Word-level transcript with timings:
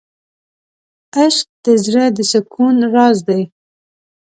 عشق 1.17 1.47
د 1.65 1.67
زړه 1.85 2.05
د 2.17 2.19
سکون 2.31 2.75
راز 2.95 3.17
دی. 3.27 3.41